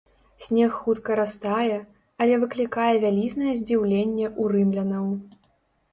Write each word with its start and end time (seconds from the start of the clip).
Снег 0.43 0.71
хутка 0.85 1.17
растае, 1.19 1.75
але 2.25 2.33
выклікае 2.43 2.89
вялізнае 3.07 3.53
здзіўленне 3.63 4.25
ў 4.41 4.51
рымлянаў. 4.55 5.07